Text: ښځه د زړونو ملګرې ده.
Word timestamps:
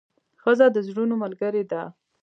ښځه 0.41 0.67
د 0.71 0.77
زړونو 0.87 1.15
ملګرې 1.23 1.63
ده. 1.71 1.81